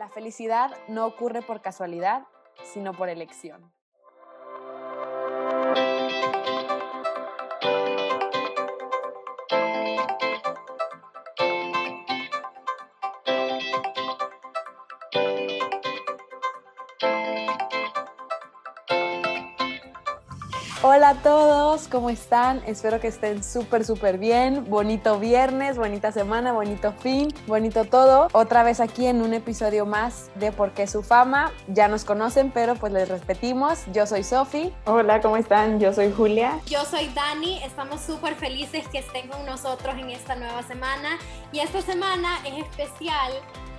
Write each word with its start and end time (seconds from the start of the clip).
La 0.00 0.08
felicidad 0.08 0.70
no 0.88 1.04
ocurre 1.04 1.42
por 1.42 1.60
casualidad, 1.60 2.26
sino 2.62 2.94
por 2.94 3.10
elección. 3.10 3.70
Hola 20.92 21.10
a 21.10 21.22
todos, 21.22 21.86
¿cómo 21.86 22.10
están? 22.10 22.64
Espero 22.66 22.98
que 22.98 23.06
estén 23.06 23.44
súper, 23.44 23.84
súper 23.84 24.18
bien. 24.18 24.68
Bonito 24.68 25.20
viernes, 25.20 25.76
bonita 25.76 26.10
semana, 26.10 26.50
bonito 26.50 26.92
fin, 26.94 27.28
bonito 27.46 27.84
todo. 27.84 28.26
Otra 28.32 28.64
vez 28.64 28.80
aquí 28.80 29.06
en 29.06 29.22
un 29.22 29.32
episodio 29.32 29.86
más 29.86 30.32
de 30.34 30.50
Por 30.50 30.72
qué 30.72 30.88
su 30.88 31.04
fama. 31.04 31.52
Ya 31.68 31.86
nos 31.86 32.04
conocen, 32.04 32.50
pero 32.50 32.74
pues 32.74 32.92
les 32.92 33.08
repetimos. 33.08 33.84
Yo 33.92 34.04
soy 34.04 34.24
Sofi. 34.24 34.74
Hola, 34.84 35.20
¿cómo 35.20 35.36
están? 35.36 35.78
Yo 35.78 35.92
soy 35.92 36.10
Julia. 36.12 36.58
Yo 36.66 36.84
soy 36.84 37.06
Dani. 37.14 37.62
Estamos 37.62 38.00
súper 38.00 38.34
felices 38.34 38.88
que 38.88 38.98
estén 38.98 39.28
con 39.28 39.46
nosotros 39.46 39.94
en 39.96 40.10
esta 40.10 40.34
nueva 40.34 40.64
semana. 40.64 41.20
Y 41.52 41.60
esta 41.60 41.82
semana 41.82 42.40
es 42.44 42.66
especial 42.66 43.32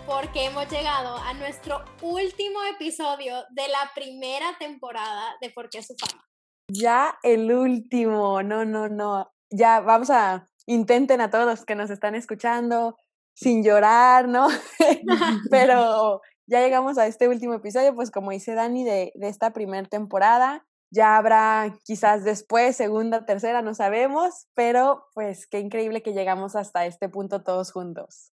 porque 0.08 0.46
hemos 0.46 0.66
llegado 0.70 1.18
a 1.18 1.34
nuestro 1.34 1.84
último 2.02 2.64
episodio 2.74 3.36
de 3.50 3.68
la 3.68 3.92
primera 3.94 4.58
temporada 4.60 5.36
de 5.42 5.50
Por 5.50 5.70
qué 5.70 5.84
su 5.84 5.94
fama. 5.96 6.31
Ya 6.74 7.18
el 7.24 7.52
último, 7.52 8.44
no, 8.44 8.66
no, 8.66 8.88
no. 8.88 9.32
Ya 9.50 9.82
vamos 9.82 10.10
a, 10.10 10.50
intenten 10.66 11.20
a 11.20 11.30
todos 11.30 11.46
los 11.46 11.66
que 11.66 11.76
nos 11.76 11.90
están 11.90 12.16
escuchando, 12.16 12.96
sin 13.34 13.64
llorar, 13.64 14.28
¿no? 14.28 14.48
Pero 15.52 16.22
ya 16.48 16.62
llegamos 16.62 16.98
a 16.98 17.08
este 17.08 17.28
último 17.28 17.56
episodio, 17.56 17.94
pues 17.94 18.12
como 18.12 18.32
dice 18.32 18.54
Dani, 18.54 18.86
de, 18.86 19.12
de 19.16 19.28
esta 19.28 19.52
primera 19.52 19.88
temporada. 19.88 20.66
Ya 20.94 21.18
habrá 21.18 21.78
quizás 21.86 22.24
después, 22.24 22.76
segunda, 22.76 23.26
tercera, 23.26 23.62
no 23.62 23.74
sabemos, 23.74 24.48
pero 24.56 25.06
pues 25.14 25.48
qué 25.48 25.60
increíble 25.60 26.02
que 26.02 26.14
llegamos 26.14 26.56
hasta 26.56 26.86
este 26.86 27.08
punto 27.08 27.44
todos 27.44 27.72
juntos. 27.72 28.32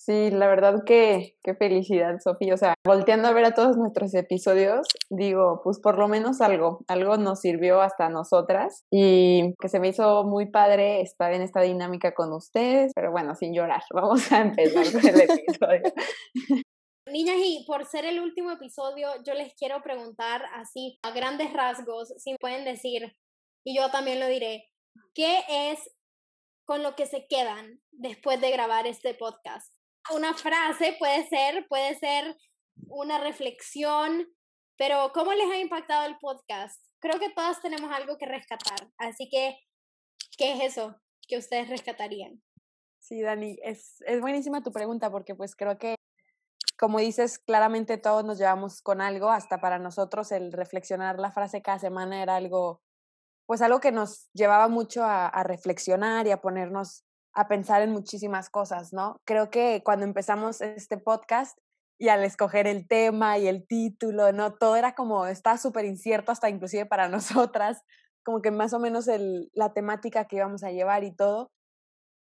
Sí, 0.00 0.30
la 0.30 0.46
verdad 0.46 0.84
que 0.86 1.36
qué 1.42 1.54
felicidad, 1.56 2.20
Sofía. 2.22 2.54
O 2.54 2.56
sea, 2.56 2.74
volteando 2.86 3.26
a 3.26 3.32
ver 3.32 3.44
a 3.46 3.54
todos 3.54 3.76
nuestros 3.76 4.14
episodios, 4.14 4.86
digo, 5.10 5.60
pues 5.64 5.80
por 5.80 5.98
lo 5.98 6.06
menos 6.06 6.40
algo, 6.40 6.84
algo 6.86 7.16
nos 7.16 7.40
sirvió 7.40 7.80
hasta 7.80 8.08
nosotras 8.08 8.84
y 8.92 9.54
que 9.60 9.68
se 9.68 9.80
me 9.80 9.88
hizo 9.88 10.22
muy 10.22 10.46
padre 10.52 11.00
estar 11.00 11.32
en 11.32 11.42
esta 11.42 11.62
dinámica 11.62 12.14
con 12.14 12.32
ustedes, 12.32 12.92
pero 12.94 13.10
bueno, 13.10 13.34
sin 13.34 13.52
llorar, 13.52 13.82
vamos 13.92 14.30
a 14.30 14.42
empezar 14.42 14.84
con 14.92 15.04
el 15.04 15.20
episodio. 15.20 15.82
Niñas, 17.12 17.36
y 17.38 17.64
por 17.66 17.84
ser 17.84 18.04
el 18.04 18.20
último 18.20 18.52
episodio, 18.52 19.08
yo 19.26 19.34
les 19.34 19.52
quiero 19.54 19.82
preguntar 19.82 20.42
así, 20.54 20.98
a 21.02 21.10
grandes 21.10 21.52
rasgos, 21.52 22.14
si 22.18 22.36
pueden 22.36 22.64
decir, 22.64 23.16
y 23.64 23.76
yo 23.76 23.90
también 23.90 24.20
lo 24.20 24.28
diré, 24.28 24.68
¿qué 25.12 25.40
es 25.48 25.90
con 26.64 26.84
lo 26.84 26.94
que 26.94 27.06
se 27.06 27.26
quedan 27.26 27.80
después 27.90 28.40
de 28.40 28.52
grabar 28.52 28.86
este 28.86 29.14
podcast? 29.14 29.77
Una 30.10 30.34
frase, 30.34 30.96
puede 30.98 31.26
ser, 31.28 31.66
puede 31.68 31.94
ser 31.98 32.36
una 32.88 33.18
reflexión, 33.18 34.26
pero 34.76 35.10
¿cómo 35.12 35.32
les 35.32 35.50
ha 35.50 35.58
impactado 35.58 36.06
el 36.06 36.18
podcast? 36.18 36.82
Creo 37.00 37.18
que 37.18 37.30
todas 37.30 37.60
tenemos 37.60 37.90
algo 37.92 38.16
que 38.18 38.26
rescatar, 38.26 38.88
así 38.98 39.28
que, 39.30 39.58
¿qué 40.36 40.52
es 40.52 40.76
eso 40.76 40.96
que 41.26 41.38
ustedes 41.38 41.68
rescatarían? 41.68 42.42
Sí, 42.98 43.22
Dani, 43.22 43.58
es, 43.62 44.02
es 44.06 44.20
buenísima 44.20 44.62
tu 44.62 44.72
pregunta 44.72 45.10
porque 45.10 45.34
pues 45.34 45.54
creo 45.54 45.78
que, 45.78 45.94
como 46.78 46.98
dices, 46.98 47.38
claramente 47.38 47.98
todos 47.98 48.24
nos 48.24 48.38
llevamos 48.38 48.82
con 48.82 49.00
algo, 49.00 49.30
hasta 49.30 49.60
para 49.60 49.78
nosotros 49.78 50.32
el 50.32 50.52
reflexionar 50.52 51.18
la 51.18 51.32
frase 51.32 51.62
cada 51.62 51.78
semana 51.78 52.22
era 52.22 52.36
algo, 52.36 52.82
pues 53.46 53.62
algo 53.62 53.80
que 53.80 53.92
nos 53.92 54.28
llevaba 54.32 54.68
mucho 54.68 55.04
a, 55.04 55.26
a 55.26 55.42
reflexionar 55.42 56.26
y 56.26 56.30
a 56.30 56.40
ponernos 56.40 57.04
a 57.38 57.46
pensar 57.46 57.82
en 57.82 57.92
muchísimas 57.92 58.50
cosas, 58.50 58.92
¿no? 58.92 59.20
Creo 59.24 59.48
que 59.48 59.82
cuando 59.84 60.04
empezamos 60.04 60.60
este 60.60 60.98
podcast 60.98 61.56
y 61.96 62.08
al 62.08 62.24
escoger 62.24 62.66
el 62.66 62.88
tema 62.88 63.38
y 63.38 63.46
el 63.46 63.64
título, 63.64 64.32
¿no? 64.32 64.54
Todo 64.54 64.74
era 64.74 64.96
como, 64.96 65.24
estaba 65.28 65.56
súper 65.56 65.84
incierto 65.84 66.32
hasta 66.32 66.50
inclusive 66.50 66.84
para 66.86 67.08
nosotras, 67.08 67.80
como 68.24 68.42
que 68.42 68.50
más 68.50 68.72
o 68.72 68.80
menos 68.80 69.06
el, 69.06 69.50
la 69.54 69.72
temática 69.72 70.24
que 70.24 70.34
íbamos 70.34 70.64
a 70.64 70.72
llevar 70.72 71.04
y 71.04 71.14
todo. 71.14 71.52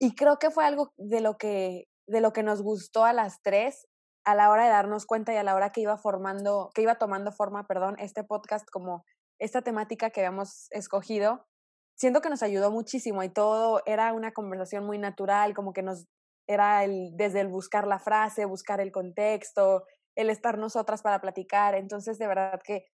Y 0.01 0.15
creo 0.15 0.39
que 0.39 0.51
fue 0.51 0.65
algo 0.65 0.91
de 0.97 1.21
lo 1.21 1.37
que, 1.37 1.85
de 2.09 2.23
lo 2.23 2.33
que 2.33 2.43
nos 2.43 2.63
gustó 2.63 3.05
a 3.05 3.13
las 3.13 3.43
tres 3.43 3.87
a 4.25 4.35
la 4.35 4.49
hora 4.49 4.65
de 4.65 4.71
darnos 4.71 5.05
cuenta 5.05 5.35
y 5.35 5.37
a 5.37 5.43
la 5.43 5.55
hora 5.55 5.71
que 5.71 5.83
iba 5.83 5.99
formando, 5.99 6.71
que 6.75 6.81
iba 6.81 6.95
tomando 6.95 7.31
forma, 7.31 7.67
perdón, 7.67 7.97
este 7.99 8.25
podcast 8.25 8.67
como 8.71 9.05
esta 9.39 9.61
temática 9.61 10.09
que 10.09 10.21
habíamos 10.21 10.69
escogido, 10.71 11.45
siento 11.97 12.21
que 12.21 12.31
nos 12.31 12.43
ayudó 12.43 12.71
muchísimo 12.71 13.23
y 13.23 13.29
todo 13.29 13.83
era 13.87 14.13
una 14.13 14.33
conversación 14.33 14.85
muy 14.85 14.99
natural, 14.99 15.55
como 15.55 15.73
que 15.73 15.83
nos 15.83 16.07
era 16.47 16.85
el, 16.85 17.17
desde 17.17 17.41
el 17.41 17.49
buscar 17.49 17.87
la 17.87 17.99
frase, 17.99 18.45
buscar 18.45 18.81
el 18.81 18.93
contexto, 18.93 19.85
el 20.15 20.31
estar 20.31 20.59
nosotras 20.59 21.03
para 21.03 21.21
platicar. 21.21 21.75
Entonces, 21.75 22.19
de 22.19 22.27
verdad 22.27 22.61
que 22.63 22.87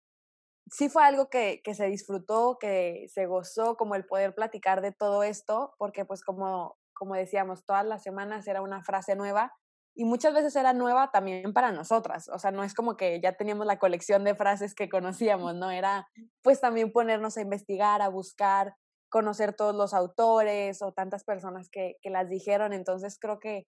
sí 0.71 0.89
fue 0.89 1.03
algo 1.03 1.29
que, 1.29 1.61
que 1.63 1.73
se 1.73 1.85
disfrutó, 1.87 2.57
que 2.59 3.07
se 3.11 3.25
gozó, 3.25 3.75
como 3.75 3.95
el 3.95 4.05
poder 4.05 4.35
platicar 4.35 4.81
de 4.81 4.91
todo 4.91 5.23
esto, 5.23 5.73
porque 5.77 6.05
pues 6.05 6.23
como, 6.23 6.77
como 6.93 7.15
decíamos, 7.15 7.65
todas 7.65 7.85
las 7.85 8.03
semanas 8.03 8.47
era 8.47 8.61
una 8.61 8.83
frase 8.83 9.15
nueva 9.15 9.51
y 9.95 10.05
muchas 10.05 10.33
veces 10.33 10.55
era 10.55 10.73
nueva 10.73 11.11
también 11.11 11.51
para 11.51 11.71
nosotras, 11.71 12.29
o 12.29 12.39
sea, 12.39 12.51
no 12.51 12.63
es 12.63 12.73
como 12.73 12.95
que 12.95 13.19
ya 13.21 13.33
teníamos 13.33 13.65
la 13.65 13.79
colección 13.79 14.23
de 14.23 14.35
frases 14.35 14.73
que 14.73 14.87
conocíamos, 14.87 15.55
¿no? 15.55 15.71
Era 15.71 16.07
pues 16.41 16.61
también 16.61 16.91
ponernos 16.91 17.35
a 17.35 17.41
investigar, 17.41 18.01
a 18.01 18.07
buscar, 18.07 18.75
conocer 19.09 19.53
todos 19.53 19.75
los 19.75 19.93
autores 19.93 20.81
o 20.81 20.93
tantas 20.93 21.23
personas 21.23 21.69
que, 21.69 21.97
que 22.01 22.09
las 22.09 22.29
dijeron. 22.29 22.73
Entonces 22.73 23.17
creo 23.19 23.39
que 23.39 23.67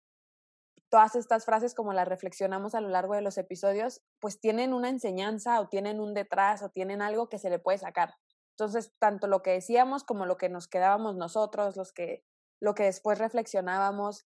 todas 0.90 1.16
estas 1.16 1.46
frases, 1.46 1.74
como 1.74 1.94
las 1.94 2.07
reflexionamos 2.07 2.75
a 2.75 2.81
lo 2.81 2.90
largo 2.90 3.16
de 3.16 3.22
los 3.22 3.38
episodios, 3.38 4.01
pues 4.19 4.40
tienen 4.40 4.74
una 4.74 4.90
enseñanza 4.90 5.59
o 5.59 5.69
tienen 5.69 6.00
un 6.00 6.13
detrás 6.13 6.62
o 6.62 6.69
tienen 6.69 7.01
algo 7.01 7.30
que 7.30 7.40
se 7.40 7.50
le 7.50 7.59
puede 7.59 7.78
sacar. 7.78 8.13
Entonces, 8.57 8.94
tanto 9.00 9.28
lo 9.28 9.41
que 9.41 9.51
decíamos 9.51 10.03
como 10.03 10.25
lo 10.25 10.38
que 10.38 10.50
nos 10.50 10.68
quedábamos 10.68 11.16
nosotros, 11.16 11.78
los 11.78 11.94
que, 11.94 12.24
lo 12.59 12.75
que 12.75 12.84
después 12.84 13.18
reflexionábamos, 13.18 14.28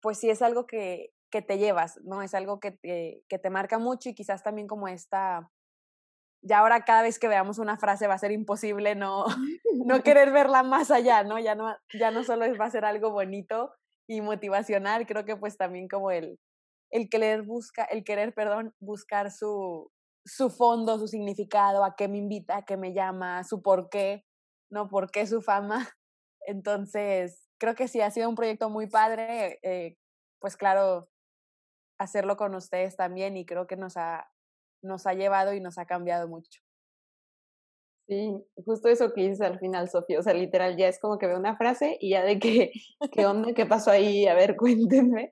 pues 0.00 0.18
sí 0.18 0.28
es 0.28 0.42
algo 0.42 0.66
que, 0.66 1.14
que 1.30 1.40
te 1.40 1.58
llevas, 1.58 1.98
¿no? 2.04 2.22
Es 2.22 2.34
algo 2.34 2.60
que 2.60 2.72
te, 2.72 3.24
que 3.28 3.38
te 3.38 3.50
marca 3.50 3.78
mucho 3.78 4.10
y 4.10 4.14
quizás 4.14 4.42
también 4.42 4.68
como 4.68 4.86
esta 4.86 5.50
ya 6.44 6.58
ahora 6.58 6.84
cada 6.84 7.02
vez 7.02 7.18
que 7.18 7.26
veamos 7.26 7.58
una 7.58 7.78
frase 7.78 8.06
va 8.06 8.14
a 8.14 8.18
ser 8.18 8.30
imposible 8.30 8.94
no, 8.94 9.24
no 9.86 10.02
querer 10.02 10.30
verla 10.30 10.62
más 10.62 10.90
allá, 10.90 11.24
¿no? 11.24 11.38
Ya 11.38 11.54
no, 11.54 11.74
ya 11.98 12.10
no 12.10 12.22
solo 12.22 12.46
va 12.56 12.66
a 12.66 12.70
ser 12.70 12.84
algo 12.84 13.10
bonito 13.10 13.72
y 14.06 14.20
motivacional, 14.20 15.06
creo 15.06 15.24
que 15.24 15.36
pues 15.36 15.56
también 15.56 15.88
como 15.88 16.10
el, 16.10 16.38
el 16.90 17.08
querer 17.08 17.42
busca, 17.42 17.84
el 17.84 18.04
querer, 18.04 18.34
perdón, 18.34 18.74
buscar 18.78 19.30
su, 19.30 19.90
su 20.26 20.50
fondo, 20.50 20.98
su 20.98 21.08
significado, 21.08 21.82
a 21.84 21.96
qué 21.96 22.08
me 22.08 22.18
invita, 22.18 22.58
a 22.58 22.64
qué 22.64 22.76
me 22.76 22.92
llama, 22.92 23.42
su 23.44 23.62
por 23.62 23.88
qué, 23.88 24.24
¿no? 24.70 24.88
¿Por 24.88 25.10
qué 25.10 25.26
su 25.26 25.40
fama? 25.40 25.88
Entonces, 26.46 27.48
creo 27.58 27.74
que 27.74 27.88
sí, 27.88 28.02
ha 28.02 28.10
sido 28.10 28.28
un 28.28 28.34
proyecto 28.34 28.68
muy 28.68 28.86
padre, 28.86 29.58
eh, 29.62 29.96
pues 30.40 30.58
claro, 30.58 31.08
hacerlo 31.98 32.36
con 32.36 32.54
ustedes 32.54 32.96
también 32.96 33.38
y 33.38 33.46
creo 33.46 33.66
que 33.66 33.76
nos 33.76 33.96
ha, 33.96 34.28
nos 34.84 35.06
ha 35.06 35.14
llevado 35.14 35.54
y 35.54 35.60
nos 35.60 35.78
ha 35.78 35.86
cambiado 35.86 36.28
mucho. 36.28 36.60
Sí, 38.06 38.36
justo 38.66 38.88
eso 38.88 39.14
que 39.14 39.22
dices 39.22 39.40
al 39.40 39.58
final, 39.58 39.88
Sofía. 39.88 40.18
O 40.18 40.22
sea, 40.22 40.34
literal, 40.34 40.76
ya 40.76 40.88
es 40.88 41.00
como 41.00 41.18
que 41.18 41.26
veo 41.26 41.38
una 41.38 41.56
frase 41.56 41.96
y 42.00 42.10
ya 42.10 42.22
de 42.22 42.38
que, 42.38 42.70
¿qué 43.12 43.26
onda? 43.26 43.54
¿Qué 43.54 43.64
pasó 43.66 43.90
ahí? 43.90 44.26
A 44.26 44.34
ver, 44.34 44.56
cuéntenme. 44.58 45.30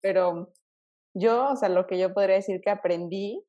pero 0.00 0.52
yo, 1.14 1.50
o 1.50 1.56
sea, 1.56 1.68
lo 1.68 1.86
que 1.86 1.98
yo 1.98 2.14
podría 2.14 2.36
decir 2.36 2.60
que 2.60 2.70
aprendí, 2.70 3.44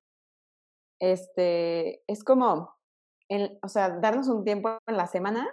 este, 0.99 2.01
es 2.07 2.23
como, 2.23 2.75
el, 3.29 3.59
o 3.61 3.67
sea, 3.67 3.89
darnos 3.89 4.29
un 4.29 4.43
tiempo 4.43 4.79
en 4.87 4.97
la 4.97 5.05
semana 5.05 5.47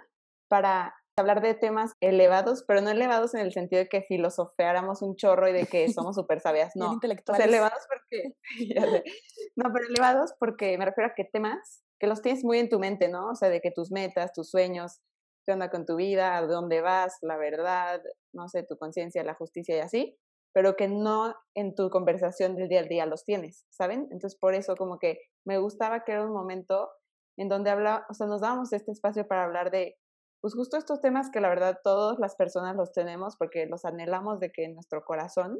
para 0.47 0.95
hablar 1.17 1.41
de 1.41 1.53
temas 1.53 1.93
elevados, 2.01 2.63
pero 2.67 2.81
no 2.81 2.89
elevados 2.89 3.33
en 3.33 3.41
el 3.41 3.53
sentido 3.53 3.81
de 3.81 3.87
que 3.87 4.01
filosofeáramos 4.01 5.01
un 5.01 5.15
chorro 5.15 5.47
y 5.47 5.53
de 5.53 5.65
que 5.65 5.91
somos 5.91 6.15
súper 6.15 6.41
sabias, 6.41 6.73
no. 6.75 6.93
intelectuales. 6.93 7.39
O 7.39 7.49
sea, 7.49 7.49
elevados 7.49 7.83
porque, 7.87 8.35
no, 9.55 9.71
pero 9.73 9.87
elevados 9.87 10.33
porque 10.39 10.77
me 10.77 10.85
refiero 10.85 11.11
a 11.11 11.15
que 11.15 11.23
temas 11.23 11.83
que 11.99 12.07
los 12.07 12.21
tienes 12.21 12.43
muy 12.43 12.59
en 12.59 12.69
tu 12.69 12.79
mente, 12.79 13.07
¿no? 13.07 13.29
O 13.29 13.35
sea, 13.35 13.49
de 13.49 13.61
que 13.61 13.71
tus 13.71 13.91
metas, 13.91 14.33
tus 14.33 14.49
sueños, 14.49 14.99
qué 15.45 15.53
onda 15.53 15.69
con 15.69 15.85
tu 15.85 15.95
vida, 15.95 16.35
a 16.35 16.41
dónde 16.41 16.81
vas, 16.81 17.17
la 17.21 17.37
verdad, 17.37 18.01
no 18.33 18.49
sé, 18.49 18.63
tu 18.63 18.77
conciencia, 18.77 19.23
la 19.23 19.35
justicia 19.35 19.77
y 19.77 19.79
así, 19.79 20.17
pero 20.53 20.75
que 20.75 20.89
no 20.89 21.33
en 21.53 21.75
tu 21.75 21.89
conversación 21.89 22.55
del 22.55 22.67
día 22.67 22.81
al 22.81 22.89
día 22.89 23.05
los 23.05 23.23
tienes, 23.23 23.65
¿saben? 23.69 24.07
Entonces, 24.11 24.37
por 24.37 24.53
eso 24.53 24.75
como 24.75 24.99
que 24.99 25.19
me 25.45 25.57
gustaba 25.59 26.03
que 26.03 26.11
era 26.11 26.25
un 26.25 26.33
momento 26.33 26.89
en 27.37 27.47
donde 27.47 27.69
habla, 27.69 28.05
o 28.09 28.13
sea, 28.13 28.27
nos 28.27 28.41
dábamos 28.41 28.73
este 28.73 28.91
espacio 28.91 29.27
para 29.27 29.43
hablar 29.45 29.71
de 29.71 29.97
pues 30.45 30.53
justo 30.53 30.77
estos 30.77 31.01
temas 31.01 31.31
que 31.31 31.41
la 31.41 31.49
verdad 31.49 31.79
todas 31.83 32.19
las 32.19 32.35
personas 32.35 32.75
los 32.75 32.91
tenemos 32.91 33.35
porque 33.35 33.65
los 33.65 33.83
anhelamos 33.83 34.39
de 34.39 34.51
que 34.51 34.65
en 34.65 34.75
nuestro 34.75 35.03
corazón, 35.03 35.59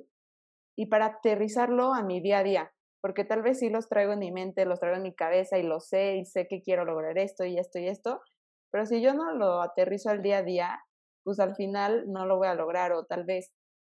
y 0.78 0.86
para 0.86 1.08
aterrizarlo 1.08 1.96
a 1.96 2.04
mi 2.04 2.22
día 2.22 2.38
a 2.38 2.44
día, 2.44 2.72
porque 3.02 3.26
tal 3.26 3.42
vez 3.42 3.58
sí 3.58 3.72
los 3.72 3.90
traigo 3.90 4.14
en 4.14 4.20
mi 4.20 4.32
mente, 4.32 4.64
los 4.68 4.80
traigo 4.80 4.98
en 4.98 5.02
mi 5.02 5.16
cabeza 5.16 5.58
y 5.58 5.64
lo 5.64 5.80
sé 5.80 6.18
y 6.18 6.26
sé 6.26 6.46
que 6.48 6.62
quiero 6.62 6.86
lograr 6.86 7.18
esto 7.18 7.46
y 7.46 7.58
esto 7.58 7.80
y 7.80 7.88
esto, 7.88 8.22
pero 8.70 8.86
si 8.86 9.02
yo 9.02 9.16
no 9.16 9.34
lo 9.34 9.64
aterrizo 9.64 10.12
al 10.12 10.22
día 10.22 10.38
a 10.38 10.44
día, 10.44 10.80
pues 11.24 11.40
al 11.40 11.56
final 11.56 12.04
no 12.12 12.28
lo 12.28 12.38
voy 12.38 12.48
a 12.48 12.54
lograr 12.54 12.94
o 12.94 13.06
tal 13.06 13.24
vez 13.24 13.52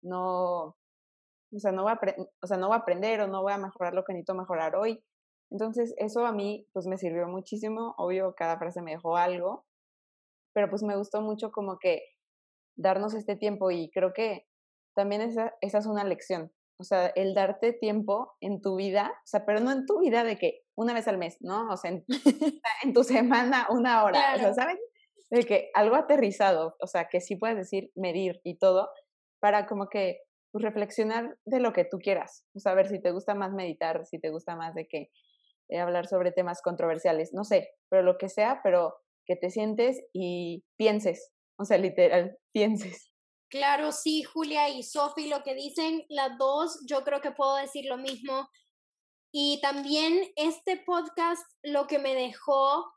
no, 0.05 0.67
o 1.53 1.59
sea, 1.59 1.73
no 1.73 1.83
voy 1.83 1.95
a, 1.95 2.01
o 2.43 2.47
sea, 2.47 2.59
no 2.59 2.69
voy 2.69 2.77
a 2.77 2.83
aprender 2.83 3.23
o 3.23 3.27
no 3.27 3.43
voy 3.43 3.55
a 3.55 3.59
mejorar 3.59 3.93
lo 3.93 4.05
que 4.05 4.13
necesito 4.13 4.37
mejorar 4.37 4.77
hoy. 4.77 5.03
Entonces, 5.51 5.95
eso 5.97 6.25
a 6.25 6.31
mí, 6.31 6.69
pues 6.73 6.87
me 6.87 6.97
sirvió 6.97 7.27
muchísimo. 7.27 7.97
Obvio, 7.99 8.37
cada 8.37 8.57
frase 8.57 8.83
me 8.83 8.93
dejó 8.93 9.17
algo, 9.17 9.65
pero 10.57 10.71
pues 10.71 10.83
me 10.83 10.97
gustó 10.97 11.21
mucho 11.21 11.53
como 11.53 11.79
que 11.79 12.03
darnos 12.77 13.13
este 13.13 13.37
tiempo 13.37 13.71
y 13.71 13.91
creo 13.91 14.15
que 14.15 14.47
también 14.95 15.21
esa, 15.21 15.55
esa 15.61 15.77
es 15.77 15.85
una 15.85 16.03
lección. 16.03 16.51
O 16.81 16.85
sea, 16.85 17.09
el 17.09 17.35
darte 17.35 17.75
tiempo 17.75 18.35
en 18.41 18.63
tu 18.63 18.77
vida, 18.77 19.13
o 19.23 19.27
sea, 19.27 19.45
pero 19.45 19.61
no 19.61 19.71
en 19.71 19.85
tu 19.85 20.01
vida 20.01 20.25
de 20.25 20.39
que 20.39 20.63
una 20.75 20.95
vez 20.95 21.09
al 21.09 21.19
mes, 21.19 21.37
¿no? 21.41 21.69
O 21.71 21.77
sea, 21.77 21.91
en, 21.91 22.07
en 22.85 22.95
tu 22.95 23.05
semana 23.05 23.67
una 23.69 24.03
hora, 24.03 24.35
o 24.37 24.39
sea, 24.39 24.55
¿saben? 24.55 24.79
De 25.29 25.45
que 25.45 25.69
algo 25.75 25.95
aterrizado, 25.95 26.75
o 26.81 26.87
sea, 26.87 27.09
que 27.11 27.21
sí 27.21 27.37
puedes 27.37 27.59
decir, 27.59 27.93
medir 27.95 28.41
y 28.43 28.57
todo, 28.57 28.89
para 29.39 29.67
como 29.67 29.91
que 29.91 30.23
pues, 30.53 30.65
reflexionar 30.65 31.37
de 31.45 31.61
lo 31.61 31.75
que 31.75 31.85
tú 31.85 31.99
quieras, 31.99 32.47
o 32.55 32.61
sea, 32.61 32.73
ver 32.73 32.89
si 32.89 32.99
te 32.99 33.11
gusta 33.11 33.35
más 33.35 33.53
meditar, 33.53 34.07
si 34.07 34.19
te 34.19 34.31
gusta 34.31 34.57
más 34.57 34.75
de 34.75 34.89
que 34.89 35.11
eh, 35.69 35.81
hablar 35.81 36.07
sobre 36.07 36.33
temas 36.33 36.63
controversiales, 36.63 37.35
no 37.35 37.45
sé, 37.45 37.75
pero 37.91 38.03
lo 38.03 38.17
que 38.17 38.31
sea, 38.31 38.61
pero 38.63 38.97
que 39.27 39.37
te 39.37 39.51
sientes 39.51 40.01
y 40.13 40.65
pienses, 40.77 41.33
o 41.59 41.65
sea, 41.65 41.79
literal, 41.79 42.37
pienses. 42.53 43.11
Claro, 43.49 43.93
sí, 43.93 44.23
Julia 44.23 44.69
y 44.69 44.83
Sofi, 44.83 45.29
lo 45.29 45.43
que 45.43 45.55
dicen 45.55 46.05
las 46.09 46.37
dos, 46.39 46.85
yo 46.89 47.05
creo 47.05 47.21
que 47.21 47.31
puedo 47.31 47.57
decir 47.57 47.85
lo 47.87 47.97
mismo. 47.97 48.49
Y 49.33 49.61
también 49.61 50.33
este 50.35 50.79
podcast 50.79 51.45
lo 51.63 51.87
que 51.87 51.99
me 51.99 52.15
dejó 52.15 52.93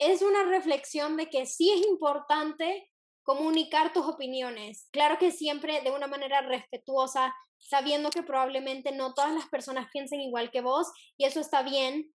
es 0.00 0.22
una 0.22 0.44
reflexión 0.44 1.16
de 1.16 1.28
que 1.28 1.46
sí 1.46 1.70
es 1.70 1.86
importante 1.86 2.90
comunicar 3.22 3.92
tus 3.92 4.06
opiniones. 4.06 4.88
Claro 4.92 5.18
que 5.18 5.30
siempre 5.30 5.80
de 5.82 5.90
una 5.90 6.06
manera 6.06 6.40
respetuosa, 6.40 7.34
sabiendo 7.58 8.10
que 8.10 8.22
probablemente 8.22 8.92
no 8.92 9.14
todas 9.14 9.32
las 9.32 9.46
personas 9.48 9.88
piensen 9.92 10.20
igual 10.20 10.50
que 10.50 10.62
vos 10.62 10.90
y 11.16 11.26
eso 11.26 11.38
está 11.38 11.62
bien, 11.62 12.12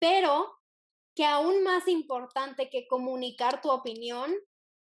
pero 0.00 0.59
que 1.14 1.24
aún 1.24 1.62
más 1.62 1.88
importante 1.88 2.70
que 2.70 2.86
comunicar 2.86 3.60
tu 3.60 3.70
opinión 3.70 4.32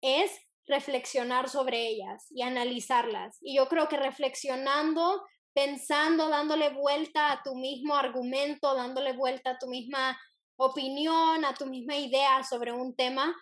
es 0.01 0.31
reflexionar 0.67 1.49
sobre 1.49 1.87
ellas 1.87 2.25
y 2.31 2.41
analizarlas. 2.41 3.37
Y 3.41 3.55
yo 3.57 3.67
creo 3.67 3.87
que 3.87 3.97
reflexionando, 3.97 5.23
pensando, 5.53 6.29
dándole 6.29 6.69
vuelta 6.69 7.31
a 7.31 7.43
tu 7.43 7.55
mismo 7.55 7.95
argumento, 7.95 8.73
dándole 8.75 9.13
vuelta 9.13 9.51
a 9.51 9.59
tu 9.59 9.67
misma 9.67 10.19
opinión, 10.57 11.45
a 11.45 11.53
tu 11.53 11.65
misma 11.65 11.95
idea 11.95 12.43
sobre 12.43 12.71
un 12.71 12.95
tema, 12.95 13.35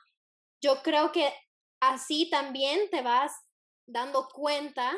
yo 0.62 0.81
creo 0.81 1.12
que 1.12 1.31
así 1.80 2.30
también 2.30 2.89
te 2.89 3.01
vas 3.01 3.33
dando 3.85 4.27
cuenta 4.33 4.94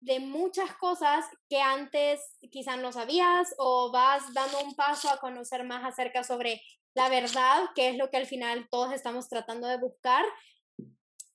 de 0.00 0.20
muchas 0.20 0.74
cosas 0.76 1.26
que 1.48 1.60
antes 1.60 2.20
quizás 2.50 2.78
no 2.78 2.92
sabías 2.92 3.54
o 3.58 3.90
vas 3.92 4.32
dando 4.32 4.60
un 4.60 4.74
paso 4.74 5.10
a 5.10 5.18
conocer 5.18 5.64
más 5.64 5.84
acerca 5.84 6.22
sobre 6.22 6.62
la 6.98 7.08
verdad, 7.08 7.66
que 7.76 7.90
es 7.90 7.96
lo 7.96 8.10
que 8.10 8.16
al 8.16 8.26
final 8.26 8.66
todos 8.72 8.92
estamos 8.92 9.28
tratando 9.28 9.68
de 9.68 9.78
buscar. 9.78 10.24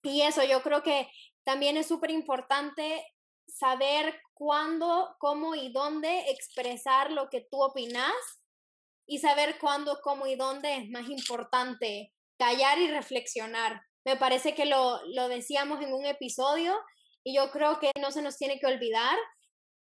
Y 0.02 0.24
eso 0.24 0.44
yo 0.44 0.62
creo 0.62 0.84
que 0.84 1.10
también 1.46 1.78
es 1.78 1.88
súper 1.88 2.12
importante 2.12 3.02
saber 3.48 4.20
cuándo, 4.34 5.16
cómo 5.20 5.56
y 5.56 5.72
dónde 5.72 6.32
expresar 6.32 7.14
lo 7.14 7.30
que 7.30 7.48
tú 7.50 7.64
opinas 7.64 8.12
y 9.08 9.20
saber 9.20 9.58
cuándo, 9.58 10.00
cómo 10.04 10.28
y 10.28 10.36
dónde 10.36 10.76
es 10.76 10.90
más 10.90 11.08
importante 11.10 12.12
callar 12.38 12.80
y 12.80 12.90
reflexionar. 12.90 13.82
Me 14.04 14.18
parece 14.18 14.56
que 14.56 14.66
lo, 14.66 15.00
lo 15.14 15.30
decíamos 15.30 15.82
en 15.82 15.94
un 15.94 16.06
episodio 16.06 16.78
y 17.24 17.38
yo 17.38 17.52
creo 17.52 17.80
que 17.80 17.92
no 18.02 18.12
se 18.12 18.22
nos 18.22 18.38
tiene 18.38 18.60
que 18.60 18.68
olvidar. 18.68 19.18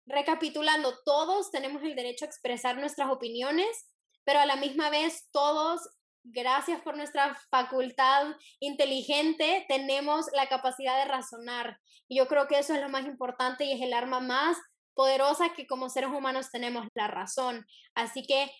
Recapitulando, 0.06 0.98
todos 1.04 1.50
tenemos 1.50 1.82
el 1.82 1.94
derecho 1.94 2.24
a 2.24 2.28
expresar 2.28 2.78
nuestras 2.78 3.10
opiniones, 3.10 3.90
pero 4.28 4.40
a 4.40 4.46
la 4.46 4.56
misma 4.56 4.90
vez 4.90 5.30
todos, 5.32 5.88
gracias 6.22 6.82
por 6.82 6.98
nuestra 6.98 7.34
facultad 7.50 8.26
inteligente, 8.60 9.64
tenemos 9.68 10.26
la 10.34 10.50
capacidad 10.50 10.98
de 10.98 11.10
razonar. 11.10 11.80
Y 12.08 12.18
yo 12.18 12.28
creo 12.28 12.46
que 12.46 12.58
eso 12.58 12.74
es 12.74 12.82
lo 12.82 12.90
más 12.90 13.06
importante 13.06 13.64
y 13.64 13.72
es 13.72 13.80
el 13.80 13.94
arma 13.94 14.20
más 14.20 14.58
poderosa 14.92 15.54
que 15.54 15.66
como 15.66 15.88
seres 15.88 16.10
humanos 16.10 16.50
tenemos, 16.50 16.86
la 16.92 17.08
razón. 17.08 17.64
Así 17.94 18.22
que 18.26 18.50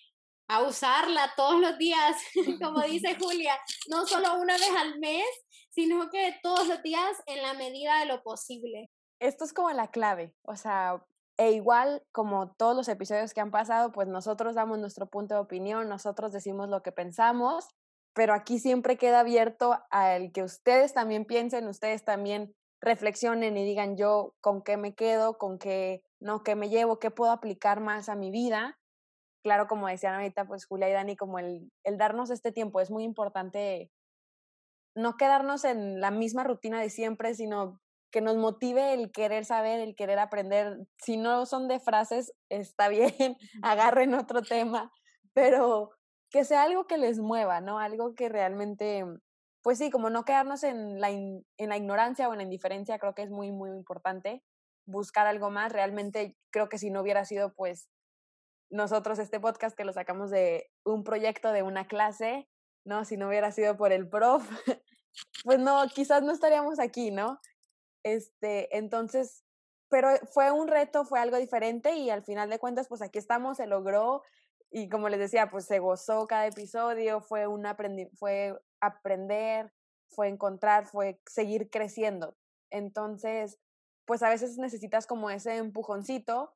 a 0.48 0.62
usarla 0.62 1.34
todos 1.36 1.60
los 1.60 1.76
días, 1.76 2.16
como 2.62 2.80
dice 2.80 3.14
Julia, 3.20 3.60
no 3.90 4.06
solo 4.06 4.40
una 4.40 4.54
vez 4.54 4.70
al 4.74 4.98
mes, 4.98 5.26
sino 5.68 6.08
que 6.08 6.34
todos 6.42 6.66
los 6.66 6.82
días 6.82 7.12
en 7.26 7.42
la 7.42 7.52
medida 7.52 8.00
de 8.00 8.06
lo 8.06 8.22
posible. 8.22 8.88
Esto 9.20 9.44
es 9.44 9.52
como 9.52 9.70
la 9.72 9.90
clave, 9.90 10.34
o 10.44 10.56
sea, 10.56 11.04
e 11.38 11.52
igual 11.52 12.02
como 12.12 12.52
todos 12.52 12.76
los 12.76 12.88
episodios 12.88 13.32
que 13.32 13.40
han 13.40 13.50
pasado, 13.50 13.92
pues 13.92 14.08
nosotros 14.08 14.54
damos 14.54 14.78
nuestro 14.78 15.06
punto 15.06 15.34
de 15.34 15.40
opinión, 15.40 15.88
nosotros 15.88 16.32
decimos 16.32 16.68
lo 16.68 16.82
que 16.82 16.92
pensamos, 16.92 17.68
pero 18.12 18.34
aquí 18.34 18.58
siempre 18.58 18.98
queda 18.98 19.20
abierto 19.20 19.78
al 19.90 20.32
que 20.32 20.42
ustedes 20.42 20.92
también 20.92 21.24
piensen, 21.24 21.68
ustedes 21.68 22.04
también 22.04 22.54
reflexionen 22.80 23.56
y 23.56 23.64
digan 23.64 23.96
yo 23.96 24.34
con 24.40 24.62
qué 24.62 24.76
me 24.76 24.94
quedo, 24.94 25.38
con 25.38 25.58
qué 25.58 26.02
no, 26.20 26.42
qué 26.42 26.56
me 26.56 26.68
llevo, 26.68 26.98
qué 26.98 27.10
puedo 27.10 27.32
aplicar 27.32 27.80
más 27.80 28.08
a 28.08 28.16
mi 28.16 28.30
vida 28.30 28.76
claro, 29.42 29.66
como 29.66 29.88
decían 29.88 30.14
ahorita, 30.14 30.46
pues 30.46 30.66
Julia 30.66 30.90
y 30.90 30.92
Dani, 30.92 31.16
como 31.16 31.38
el, 31.38 31.72
el 31.84 31.96
darnos 31.96 32.30
este 32.30 32.52
tiempo 32.52 32.80
es 32.80 32.90
muy 32.90 33.04
importante, 33.04 33.90
no 34.94 35.16
quedarnos 35.16 35.64
en 35.64 36.00
la 36.00 36.10
misma 36.10 36.44
rutina 36.44 36.80
de 36.80 36.90
siempre, 36.90 37.34
sino 37.34 37.80
que 38.10 38.20
nos 38.20 38.36
motive 38.36 38.94
el 38.94 39.12
querer 39.12 39.44
saber, 39.44 39.80
el 39.80 39.94
querer 39.94 40.18
aprender. 40.18 40.78
Si 40.98 41.16
no 41.16 41.46
son 41.46 41.68
de 41.68 41.80
frases, 41.80 42.32
está 42.48 42.88
bien, 42.88 43.10
agarren 43.62 44.14
otro 44.14 44.42
tema, 44.42 44.90
pero 45.32 45.90
que 46.30 46.44
sea 46.44 46.62
algo 46.62 46.86
que 46.86 46.98
les 46.98 47.18
mueva, 47.18 47.60
¿no? 47.60 47.78
Algo 47.78 48.14
que 48.14 48.28
realmente, 48.28 49.04
pues 49.62 49.78
sí, 49.78 49.90
como 49.90 50.10
no 50.10 50.24
quedarnos 50.24 50.62
en 50.62 51.00
la, 51.00 51.10
en 51.10 51.44
la 51.56 51.76
ignorancia 51.76 52.28
o 52.28 52.32
en 52.32 52.38
la 52.38 52.44
indiferencia, 52.44 52.98
creo 52.98 53.14
que 53.14 53.22
es 53.22 53.30
muy, 53.30 53.50
muy 53.52 53.70
importante 53.70 54.42
buscar 54.86 55.26
algo 55.26 55.50
más. 55.50 55.72
Realmente 55.72 56.36
creo 56.50 56.68
que 56.68 56.78
si 56.78 56.90
no 56.90 57.02
hubiera 57.02 57.24
sido, 57.24 57.54
pues, 57.54 57.88
nosotros 58.70 59.18
este 59.18 59.40
podcast 59.40 59.76
que 59.76 59.84
lo 59.84 59.92
sacamos 59.92 60.30
de 60.30 60.70
un 60.84 61.04
proyecto 61.04 61.52
de 61.52 61.62
una 61.62 61.86
clase, 61.86 62.48
¿no? 62.84 63.04
Si 63.04 63.16
no 63.16 63.28
hubiera 63.28 63.50
sido 63.52 63.76
por 63.76 63.92
el 63.92 64.08
prof, 64.08 64.46
pues 65.44 65.58
no, 65.58 65.86
quizás 65.94 66.22
no 66.22 66.32
estaríamos 66.32 66.78
aquí, 66.78 67.10
¿no? 67.10 67.40
Este, 68.02 68.76
entonces, 68.76 69.44
pero 69.88 70.08
fue 70.32 70.50
un 70.52 70.68
reto, 70.68 71.04
fue 71.04 71.20
algo 71.20 71.36
diferente 71.36 71.96
y 71.96 72.10
al 72.10 72.22
final 72.22 72.50
de 72.50 72.58
cuentas, 72.58 72.88
pues 72.88 73.02
aquí 73.02 73.18
estamos, 73.18 73.56
se 73.56 73.66
logró 73.66 74.22
y 74.70 74.88
como 74.88 75.08
les 75.08 75.18
decía, 75.18 75.50
pues 75.50 75.66
se 75.66 75.78
gozó 75.78 76.26
cada 76.26 76.46
episodio, 76.46 77.20
fue 77.20 77.46
un 77.46 77.66
aprendi 77.66 78.06
fue 78.14 78.58
aprender, 78.80 79.72
fue 80.10 80.28
encontrar, 80.28 80.86
fue 80.86 81.20
seguir 81.26 81.70
creciendo. 81.70 82.36
Entonces, 82.70 83.58
pues 84.04 84.22
a 84.22 84.28
veces 84.28 84.58
necesitas 84.58 85.06
como 85.06 85.30
ese 85.30 85.56
empujoncito 85.56 86.54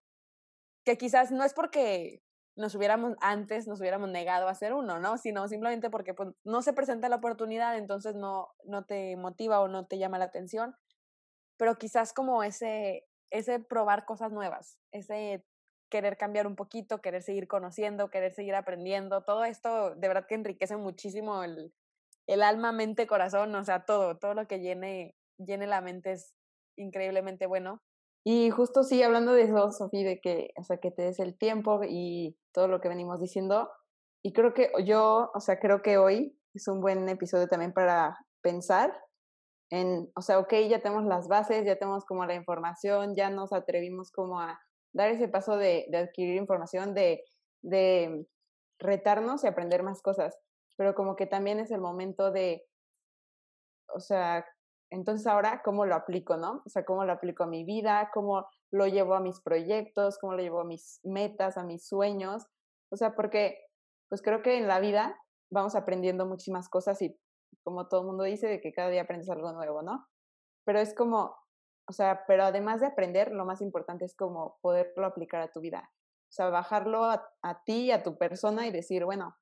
que 0.85 0.99
quizás 0.99 1.31
no 1.31 1.45
es 1.45 1.55
porque 1.55 2.23
nos 2.57 2.75
hubiéramos 2.75 3.15
antes, 3.21 3.67
nos 3.67 3.81
hubiéramos 3.81 4.11
negado 4.11 4.49
a 4.49 4.51
hacer 4.51 4.75
uno, 4.75 4.99
¿no? 4.99 5.17
Sino 5.17 5.49
simplemente 5.49 5.91
porque 5.91 6.13
pues, 6.15 6.31
no 6.45 6.63
se 6.63 6.73
presenta 6.73 7.09
la 7.09 7.17
oportunidad, 7.17 7.77
entonces 7.77 8.15
no, 8.15 8.49
no 8.65 8.85
te 8.85 9.17
motiva 9.17 9.61
o 9.61 9.69
no 9.69 9.87
te 9.87 9.99
llama 9.99 10.19
la 10.19 10.27
atención. 10.27 10.77
Pero 11.57 11.77
quizás 11.77 12.13
como 12.13 12.43
ese, 12.43 13.07
ese 13.31 13.61
probar 13.61 14.05
cosas 14.05 14.33
nuevas, 14.33 14.79
ese 14.93 15.45
querer 15.91 16.17
cambiar 16.17 16.47
un 16.47 16.57
poquito, 16.57 17.03
querer 17.03 17.23
seguir 17.23 17.47
conociendo, 17.47 18.11
querer 18.11 18.33
seguir 18.33 18.55
aprendiendo, 18.55 19.25
todo 19.25 19.45
esto 19.45 19.95
de 19.95 20.09
verdad 20.09 20.27
que 20.27 20.35
enriquece 20.35 20.77
muchísimo 20.77 21.45
el, 21.45 21.73
el 22.27 22.43
alma, 22.43 22.73
mente, 22.73 23.07
corazón, 23.07 23.55
o 23.55 23.65
sea, 23.65 23.85
todo, 23.85 24.17
todo 24.19 24.35
lo 24.35 24.47
que 24.47 24.61
llene, 24.61 25.15
llene 25.37 25.67
la 25.67 25.83
mente 25.83 26.13
es 26.13 26.35
increíblemente 26.77 27.47
bueno. 27.47 27.83
Y 28.25 28.51
justo 28.51 28.85
sí, 28.85 29.03
hablando 29.03 29.33
de 29.33 29.43
eso, 29.43 29.71
Sofía, 29.73 30.09
de 30.09 30.21
que, 30.21 30.53
o 30.57 30.63
sea, 30.63 30.79
que 30.79 30.91
te 30.91 31.03
des 31.03 31.19
el 31.19 31.37
tiempo 31.37 31.81
y 31.87 32.39
todo 32.53 32.69
lo 32.69 32.81
que 32.81 32.89
venimos 32.89 33.21
diciendo, 33.21 33.71
y 34.25 34.33
creo 34.33 34.55
que 34.55 34.71
yo, 34.85 35.31
o 35.35 35.41
sea, 35.41 35.59
creo 35.59 35.83
que 35.83 35.99
hoy 35.99 36.39
es 36.55 36.69
un 36.69 36.81
buen 36.81 37.09
episodio 37.09 37.49
también 37.49 37.73
para 37.73 38.17
pensar 38.41 38.97
en, 39.73 40.13
o 40.15 40.21
sea, 40.21 40.39
ok, 40.39 40.53
ya 40.69 40.83
tenemos 40.83 41.07
las 41.07 41.29
bases, 41.29 41.65
ya 41.65 41.77
tenemos 41.77 42.05
como 42.05 42.27
la 42.27 42.35
información, 42.35 43.17
ya 43.17 43.31
nos 43.31 43.55
atrevimos 43.55 44.13
como 44.13 44.39
a 44.39 44.61
dar 44.93 45.09
ese 45.09 45.29
paso 45.29 45.57
de, 45.57 45.87
de 45.89 45.97
adquirir 45.97 46.37
información, 46.37 46.93
de, 46.93 47.25
de 47.63 48.27
retarnos 48.79 49.45
y 49.45 49.47
aprender 49.47 49.83
más 49.83 50.03
cosas, 50.03 50.39
pero 50.77 50.95
como 50.95 51.17
que 51.17 51.27
también 51.27 51.59
es 51.59 51.71
el 51.71 51.81
momento 51.81 52.31
de, 52.31 52.67
o 53.95 54.01
sea, 54.01 54.45
entonces 54.91 55.27
ahora, 55.27 55.63
¿cómo 55.65 55.87
lo 55.87 55.95
aplico, 55.95 56.37
no? 56.37 56.63
O 56.67 56.69
sea, 56.69 56.85
¿cómo 56.85 57.07
lo 57.07 57.13
aplico 57.13 57.45
a 57.45 57.47
mi 57.47 57.65
vida? 57.65 58.11
¿Cómo 58.13 58.47
lo 58.71 58.87
llevo 58.89 59.15
a 59.15 59.21
mis 59.21 59.41
proyectos? 59.41 60.19
¿Cómo 60.19 60.35
lo 60.35 60.43
llevo 60.43 60.61
a 60.61 60.67
mis 60.67 61.01
metas, 61.03 61.57
a 61.57 61.65
mis 61.65 61.87
sueños? 61.87 62.47
O 62.91 62.99
sea, 62.99 63.15
porque 63.15 63.57
pues 64.11 64.21
creo 64.21 64.43
que 64.43 64.59
en 64.59 64.69
la 64.69 64.81
vida 64.81 65.19
vamos 65.51 65.77
aprendiendo 65.77 66.27
muchísimas 66.27 66.69
cosas 66.69 67.01
y 67.01 67.19
como 67.63 67.89
todo 67.89 68.03
mundo 68.03 68.25
dice, 68.25 68.49
de 68.49 68.61
que 68.61 68.73
cada 68.73 68.89
día 68.89 69.03
aprendes 69.03 69.31
algo 69.31 69.53
nuevo, 69.53 69.83
¿no? 69.83 70.07
Pero 70.65 70.79
es 70.81 70.95
como, 70.95 71.37
o 71.89 71.93
sea, 71.93 72.25
pero 72.27 72.45
además 72.45 72.81
de 72.81 72.87
aprender, 72.87 73.33
lo 73.33 73.45
más 73.45 73.61
importante 73.61 74.05
es 74.05 74.15
como 74.15 74.59
poderlo 74.61 75.07
aplicar 75.07 75.43
a 75.43 75.53
tu 75.53 75.61
vida. 75.61 75.91
O 76.31 76.33
sea, 76.33 76.49
bajarlo 76.49 77.05
a, 77.05 77.63
ti, 77.67 77.91
a 77.91 78.03
tu 78.03 78.17
persona 78.17 78.67
y 78.67 78.71
decir, 78.71 79.05
bueno, 79.05 79.37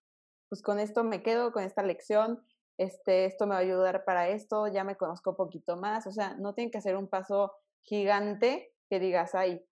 pues 0.49 0.61
con 0.62 0.81
esto 0.81 1.05
me 1.05 1.23
quedo, 1.23 1.52
con 1.52 1.62
esta 1.62 1.83
lección, 1.83 2.45
este, 2.79 3.26
esto 3.26 3.47
me 3.47 3.52
va 3.55 3.59
a 3.59 3.62
ayudar 3.62 4.05
para 4.05 4.29
esto, 4.29 4.67
ya 4.67 4.83
me 4.83 4.97
conozco 4.97 5.31
un 5.31 5.37
poquito 5.37 5.76
más. 5.76 6.07
O 6.07 6.12
sea, 6.12 6.35
no 6.35 6.55
tiene 6.55 6.73
que 6.73 6.79
hacer 6.79 6.97
un 6.97 7.07
paso 7.07 7.52
gigante 7.83 8.75
que 8.88 8.99
digas, 8.99 9.37
ay, 9.37 9.64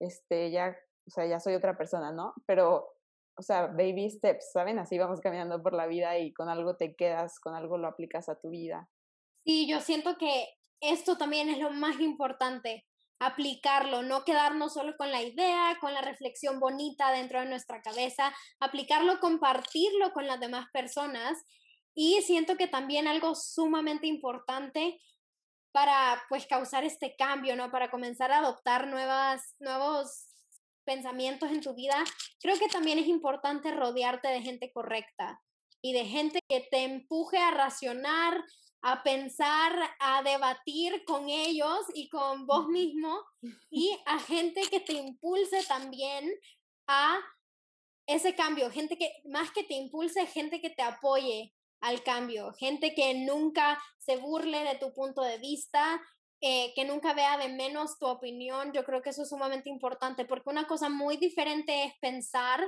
este, 0.00 0.50
ya, 0.50 0.76
o 1.06 1.10
sea, 1.10 1.26
ya 1.26 1.38
soy 1.38 1.54
otra 1.54 1.76
persona, 1.76 2.10
¿no? 2.10 2.34
Pero 2.46 2.93
o 3.36 3.42
sea, 3.42 3.66
baby 3.66 4.10
steps, 4.10 4.52
¿saben? 4.52 4.78
Así 4.78 4.98
vamos 4.98 5.20
caminando 5.20 5.62
por 5.62 5.74
la 5.74 5.86
vida 5.86 6.18
y 6.18 6.32
con 6.32 6.48
algo 6.48 6.76
te 6.76 6.94
quedas, 6.94 7.40
con 7.40 7.54
algo 7.54 7.78
lo 7.78 7.88
aplicas 7.88 8.28
a 8.28 8.38
tu 8.38 8.50
vida. 8.50 8.88
Sí, 9.44 9.68
yo 9.68 9.80
siento 9.80 10.16
que 10.16 10.48
esto 10.80 11.18
también 11.18 11.48
es 11.48 11.58
lo 11.58 11.70
más 11.70 12.00
importante, 12.00 12.86
aplicarlo, 13.18 14.02
no 14.02 14.24
quedarnos 14.24 14.74
solo 14.74 14.94
con 14.96 15.10
la 15.10 15.22
idea, 15.22 15.76
con 15.80 15.92
la 15.94 16.00
reflexión 16.00 16.60
bonita 16.60 17.10
dentro 17.10 17.40
de 17.40 17.46
nuestra 17.46 17.82
cabeza, 17.82 18.34
aplicarlo, 18.60 19.20
compartirlo 19.20 20.12
con 20.12 20.26
las 20.26 20.40
demás 20.40 20.66
personas. 20.72 21.44
Y 21.94 22.22
siento 22.22 22.56
que 22.56 22.66
también 22.66 23.06
algo 23.06 23.34
sumamente 23.34 24.06
importante 24.06 25.00
para 25.72 26.22
pues 26.28 26.46
causar 26.46 26.84
este 26.84 27.16
cambio, 27.16 27.56
¿no? 27.56 27.70
Para 27.70 27.90
comenzar 27.90 28.30
a 28.30 28.38
adoptar 28.38 28.86
nuevas, 28.86 29.54
nuevos 29.58 30.33
pensamientos 30.84 31.50
en 31.50 31.60
tu 31.60 31.74
vida, 31.74 32.02
creo 32.40 32.58
que 32.58 32.68
también 32.68 32.98
es 32.98 33.06
importante 33.06 33.70
rodearte 33.72 34.28
de 34.28 34.42
gente 34.42 34.70
correcta 34.72 35.40
y 35.82 35.92
de 35.92 36.04
gente 36.04 36.40
que 36.48 36.60
te 36.70 36.84
empuje 36.84 37.38
a 37.38 37.50
racionar, 37.50 38.42
a 38.82 39.02
pensar, 39.02 39.72
a 39.98 40.22
debatir 40.22 41.04
con 41.04 41.28
ellos 41.28 41.80
y 41.94 42.08
con 42.08 42.46
vos 42.46 42.68
mismo 42.68 43.22
y 43.70 43.96
a 44.06 44.18
gente 44.18 44.62
que 44.70 44.80
te 44.80 44.94
impulse 44.94 45.62
también 45.66 46.30
a 46.86 47.18
ese 48.06 48.34
cambio, 48.34 48.70
gente 48.70 48.98
que 48.98 49.10
más 49.24 49.50
que 49.50 49.64
te 49.64 49.74
impulse, 49.74 50.26
gente 50.26 50.60
que 50.60 50.70
te 50.70 50.82
apoye 50.82 51.54
al 51.80 52.02
cambio, 52.02 52.52
gente 52.54 52.94
que 52.94 53.14
nunca 53.14 53.82
se 53.98 54.16
burle 54.16 54.60
de 54.64 54.76
tu 54.76 54.92
punto 54.92 55.22
de 55.22 55.38
vista, 55.38 56.00
que 56.40 56.84
nunca 56.86 57.14
vea 57.14 57.38
de 57.38 57.48
menos 57.48 57.98
tu 57.98 58.06
opinión, 58.06 58.72
yo 58.72 58.84
creo 58.84 59.00
que 59.00 59.10
eso 59.10 59.22
es 59.22 59.30
sumamente 59.30 59.70
importante, 59.70 60.24
porque 60.24 60.50
una 60.50 60.66
cosa 60.66 60.88
muy 60.88 61.16
diferente 61.16 61.84
es 61.84 61.94
pensar 62.00 62.60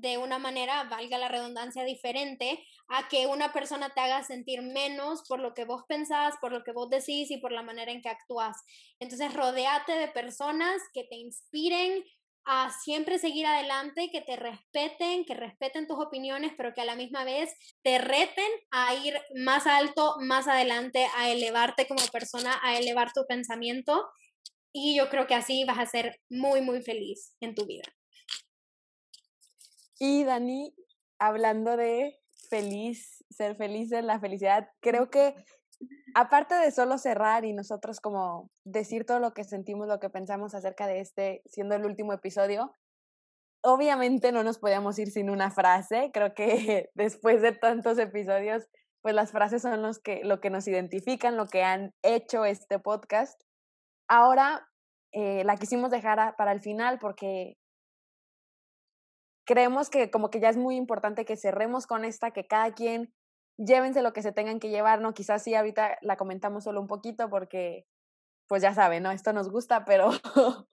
de 0.00 0.16
una 0.16 0.38
manera, 0.38 0.84
valga 0.84 1.18
la 1.18 1.28
redundancia, 1.28 1.82
diferente 1.82 2.64
a 2.88 3.08
que 3.08 3.26
una 3.26 3.52
persona 3.52 3.90
te 3.90 4.00
haga 4.00 4.22
sentir 4.22 4.62
menos 4.62 5.22
por 5.28 5.40
lo 5.40 5.54
que 5.54 5.64
vos 5.64 5.82
pensás, 5.88 6.34
por 6.40 6.52
lo 6.52 6.62
que 6.62 6.72
vos 6.72 6.88
decís 6.88 7.30
y 7.30 7.38
por 7.38 7.52
la 7.52 7.62
manera 7.62 7.90
en 7.90 8.00
que 8.00 8.08
actúas. 8.08 8.56
Entonces, 9.00 9.34
rodeate 9.34 9.92
de 9.92 10.08
personas 10.08 10.80
que 10.94 11.04
te 11.04 11.16
inspiren, 11.16 12.04
a 12.44 12.70
siempre 12.70 13.18
seguir 13.18 13.46
adelante, 13.46 14.08
que 14.10 14.20
te 14.20 14.36
respeten, 14.36 15.24
que 15.24 15.34
respeten 15.34 15.86
tus 15.86 15.98
opiniones, 15.98 16.52
pero 16.56 16.72
que 16.74 16.80
a 16.80 16.84
la 16.84 16.96
misma 16.96 17.24
vez 17.24 17.54
te 17.82 17.98
reten 17.98 18.50
a 18.70 18.94
ir 18.94 19.20
más 19.34 19.66
alto, 19.66 20.16
más 20.20 20.48
adelante, 20.48 21.06
a 21.16 21.30
elevarte 21.30 21.86
como 21.86 22.04
persona, 22.12 22.58
a 22.62 22.78
elevar 22.78 23.12
tu 23.12 23.26
pensamiento. 23.26 24.08
Y 24.72 24.96
yo 24.96 25.08
creo 25.10 25.26
que 25.26 25.34
así 25.34 25.64
vas 25.64 25.78
a 25.78 25.86
ser 25.86 26.20
muy, 26.30 26.60
muy 26.60 26.82
feliz 26.82 27.34
en 27.40 27.54
tu 27.54 27.66
vida. 27.66 27.84
Y 29.98 30.24
Dani, 30.24 30.74
hablando 31.18 31.76
de 31.76 32.18
feliz, 32.48 33.24
ser 33.30 33.56
feliz 33.56 33.92
en 33.92 34.06
la 34.06 34.20
felicidad, 34.20 34.68
creo 34.80 35.10
que 35.10 35.34
aparte 36.14 36.54
de 36.54 36.70
solo 36.70 36.98
cerrar 36.98 37.44
y 37.44 37.52
nosotros 37.52 38.00
como 38.00 38.50
decir 38.64 39.04
todo 39.04 39.20
lo 39.20 39.32
que 39.32 39.44
sentimos, 39.44 39.88
lo 39.88 40.00
que 40.00 40.10
pensamos 40.10 40.54
acerca 40.54 40.86
de 40.86 41.00
este, 41.00 41.42
siendo 41.46 41.74
el 41.74 41.84
último 41.84 42.12
episodio, 42.12 42.72
obviamente 43.62 44.32
no 44.32 44.42
nos 44.42 44.58
podíamos 44.58 44.98
ir 44.98 45.10
sin 45.10 45.30
una 45.30 45.50
frase. 45.50 46.10
Creo 46.12 46.34
que 46.34 46.90
después 46.94 47.42
de 47.42 47.52
tantos 47.52 47.98
episodios, 47.98 48.66
pues 49.02 49.14
las 49.14 49.30
frases 49.30 49.62
son 49.62 49.82
los 49.82 49.98
que, 49.98 50.22
lo 50.24 50.40
que 50.40 50.50
nos 50.50 50.66
identifican, 50.66 51.36
lo 51.36 51.46
que 51.46 51.62
han 51.62 51.94
hecho 52.02 52.44
este 52.44 52.78
podcast. 52.78 53.40
Ahora 54.08 54.66
eh, 55.12 55.44
la 55.44 55.56
quisimos 55.56 55.90
dejar 55.90 56.34
para 56.36 56.52
el 56.52 56.60
final 56.60 56.98
porque 56.98 57.56
creemos 59.46 59.88
que 59.88 60.10
como 60.10 60.30
que 60.30 60.40
ya 60.40 60.50
es 60.50 60.56
muy 60.56 60.76
importante 60.76 61.24
que 61.24 61.36
cerremos 61.36 61.86
con 61.86 62.04
esta, 62.04 62.32
que 62.32 62.46
cada 62.46 62.72
quien 62.74 63.14
llévense 63.58 64.02
lo 64.02 64.12
que 64.12 64.22
se 64.22 64.32
tengan 64.32 64.60
que 64.60 64.70
llevar, 64.70 65.00
¿no? 65.00 65.12
Quizás 65.12 65.42
sí, 65.42 65.54
ahorita 65.54 65.98
la 66.00 66.16
comentamos 66.16 66.64
solo 66.64 66.80
un 66.80 66.86
poquito 66.86 67.28
porque, 67.28 67.86
pues 68.46 68.62
ya 68.62 68.72
saben, 68.72 69.02
¿no? 69.02 69.10
Esto 69.10 69.32
nos 69.32 69.50
gusta, 69.50 69.84
pero, 69.84 70.10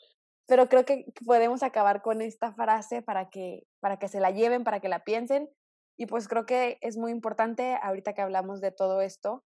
pero 0.48 0.70
creo 0.70 0.86
que 0.86 1.06
podemos 1.26 1.64
acabar 1.64 2.02
con 2.02 2.22
esta 2.22 2.54
frase 2.54 3.02
para 3.02 3.30
que, 3.30 3.68
para 3.80 3.98
que 3.98 4.08
se 4.08 4.20
la 4.20 4.32
lleven, 4.32 4.64
para 4.64 4.80
que 4.80 4.90
la 4.90 5.04
piensen. 5.04 5.50
Y 5.98 6.06
pues 6.06 6.28
creo 6.28 6.46
que 6.46 6.78
es 6.82 6.98
muy 6.98 7.12
importante, 7.12 7.78
ahorita 7.82 8.14
que 8.14 8.22
hablamos 8.22 8.62
de 8.62 8.72
todo 8.72 9.02
esto, 9.02 9.44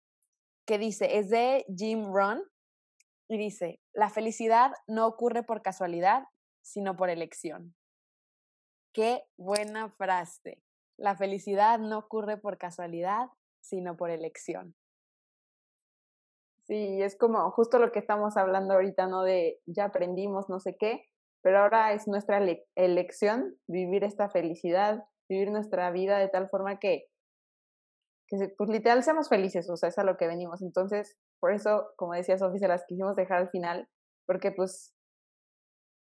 que 0.66 0.78
dice, 0.78 1.18
es 1.18 1.30
de 1.30 1.66
Jim 1.75 2.13
Rohn, 2.13 2.44
y 3.30 3.38
dice, 3.38 3.80
la 3.94 4.10
felicidad 4.10 4.72
no 4.88 5.08
ocurre 5.08 5.44
por 5.44 5.62
casualidad, 5.62 6.25
sino 6.62 6.96
por 6.96 7.10
elección. 7.10 7.75
Qué 8.94 9.24
buena 9.38 9.90
frase. 9.90 10.62
La 10.97 11.15
felicidad 11.15 11.79
no 11.79 11.97
ocurre 12.00 12.38
por 12.38 12.57
casualidad, 12.57 13.27
sino 13.62 13.97
por 13.97 14.09
elección. 14.09 14.75
Sí, 16.65 17.01
es 17.01 17.17
como 17.17 17.51
justo 17.51 17.77
lo 17.77 17.91
que 17.91 18.00
estamos 18.00 18.38
hablando 18.38 18.75
ahorita, 18.75 19.07
¿no? 19.07 19.23
De 19.23 19.59
ya 19.65 19.85
aprendimos 19.85 20.50
no 20.50 20.59
sé 20.59 20.77
qué, 20.77 21.09
pero 21.41 21.59
ahora 21.59 21.93
es 21.93 22.07
nuestra 22.07 22.41
elección 22.75 23.57
vivir 23.67 24.03
esta 24.05 24.29
felicidad, 24.29 25.03
vivir 25.29 25.51
nuestra 25.51 25.91
vida 25.91 26.17
de 26.19 26.29
tal 26.29 26.50
forma 26.50 26.79
que, 26.79 27.07
que 28.29 28.53
pues 28.57 28.69
literal 28.69 29.03
seamos 29.03 29.27
felices, 29.27 29.69
o 29.69 29.75
sea, 29.75 29.89
es 29.89 29.97
a 29.97 30.05
lo 30.05 30.15
que 30.15 30.27
venimos. 30.27 30.62
Entonces, 30.62 31.17
por 31.41 31.51
eso, 31.51 31.91
como 31.97 32.13
decía 32.13 32.38
Sofía, 32.38 32.59
se 32.59 32.67
las 32.69 32.85
quisimos 32.85 33.17
dejar 33.17 33.39
al 33.39 33.50
final, 33.50 33.89
porque 34.25 34.53
pues 34.53 34.95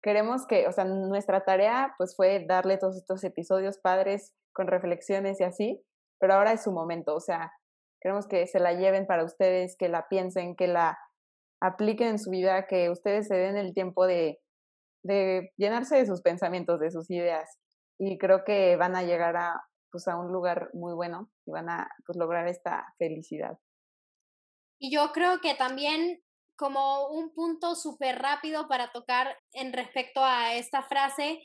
queremos 0.03 0.47
que, 0.47 0.69
o 0.69 0.73
sea, 0.73 0.85
nuestra 0.85 1.45
tarea 1.45 1.95
pues 1.97 2.15
fue 2.15 2.45
darle 2.47 2.77
todos 2.77 2.97
estos 2.97 3.25
episodios 3.25 3.79
padres 3.79 4.35
con 4.53 4.67
reflexiones 4.67 5.41
y 5.41 5.45
así, 5.45 5.83
pero 6.19 6.35
ahora 6.35 6.53
es 6.53 6.63
su 6.63 6.73
momento, 6.73 7.15
o 7.15 7.21
sea, 7.21 7.53
queremos 8.01 8.27
que 8.27 8.47
se 8.47 8.61
la 8.61 8.75
lleven 8.75 9.07
para 9.07 9.25
ustedes, 9.25 9.77
que 9.77 9.89
la 9.89 10.09
piensen, 10.09 10.57
que 10.57 10.67
la 10.67 10.99
apliquen 11.63 12.09
en 12.09 12.19
su 12.19 12.31
vida, 12.31 12.67
que 12.67 12.91
ustedes 12.91 13.29
se 13.29 13.37
den 13.37 13.57
el 13.57 13.75
tiempo 13.75 14.07
de, 14.07 14.41
de 15.05 15.51
llenarse 15.57 15.97
de 15.97 16.07
sus 16.07 16.23
pensamientos, 16.23 16.81
de 16.81 16.91
sus 16.91 17.11
ideas, 17.11 17.59
y 17.99 18.17
creo 18.19 18.45
que 18.45 18.77
van 18.77 18.97
a 18.97 19.03
llegar 19.03 19.37
a, 19.37 19.63
pues, 19.91 20.09
a 20.09 20.17
un 20.17 20.33
lugar 20.33 20.71
muy 20.73 20.95
bueno 20.95 21.31
y 21.47 21.51
van 21.51 21.69
a 21.69 21.91
pues, 22.07 22.17
lograr 22.17 22.49
esta 22.49 22.87
felicidad. 22.99 23.59
Y 24.79 24.91
yo 24.91 25.13
creo 25.13 25.41
que 25.43 25.55
también 25.55 26.23
como 26.57 27.09
un 27.09 27.33
punto 27.35 27.75
súper 27.75 28.19
rápido 28.19 28.69
para 28.69 28.91
tocar 28.93 29.37
en 29.53 29.73
respecto 29.73 30.25
a 30.25 30.55
esta 30.55 30.83
frase 30.83 31.41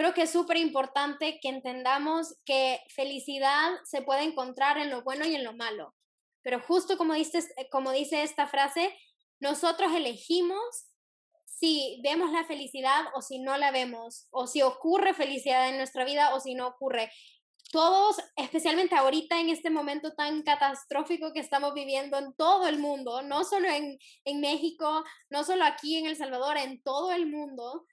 creo 0.00 0.14
que 0.14 0.22
es 0.22 0.30
súper 0.30 0.56
importante 0.56 1.38
que 1.42 1.50
entendamos 1.50 2.34
que 2.46 2.80
felicidad 2.88 3.68
se 3.84 4.00
puede 4.00 4.22
encontrar 4.22 4.78
en 4.78 4.88
lo 4.88 5.02
bueno 5.02 5.26
y 5.26 5.34
en 5.34 5.44
lo 5.44 5.52
malo. 5.52 5.94
Pero 6.40 6.58
justo 6.58 6.96
como 6.96 7.12
dice, 7.12 7.40
eh, 7.58 7.68
como 7.70 7.92
dice 7.92 8.22
esta 8.22 8.46
frase, 8.46 8.96
nosotros 9.40 9.92
elegimos 9.94 10.86
si 11.44 12.00
vemos 12.02 12.32
la 12.32 12.46
felicidad 12.46 13.08
o 13.14 13.20
si 13.20 13.40
no 13.40 13.58
la 13.58 13.72
vemos, 13.72 14.26
o 14.30 14.46
si 14.46 14.62
ocurre 14.62 15.12
felicidad 15.12 15.68
en 15.68 15.76
nuestra 15.76 16.06
vida 16.06 16.34
o 16.34 16.40
si 16.40 16.54
no 16.54 16.68
ocurre. 16.68 17.12
Todos, 17.70 18.16
especialmente 18.36 18.94
ahorita 18.94 19.38
en 19.38 19.50
este 19.50 19.68
momento 19.68 20.14
tan 20.14 20.40
catastrófico 20.44 21.34
que 21.34 21.40
estamos 21.40 21.74
viviendo 21.74 22.16
en 22.16 22.32
todo 22.36 22.66
el 22.68 22.78
mundo, 22.78 23.20
no 23.20 23.44
solo 23.44 23.68
en, 23.68 23.98
en 24.24 24.40
México, 24.40 25.04
no 25.28 25.44
solo 25.44 25.66
aquí 25.66 25.98
en 25.98 26.06
El 26.06 26.16
Salvador, 26.16 26.56
en 26.56 26.82
todo 26.82 27.12
el 27.12 27.26
mundo, 27.26 27.84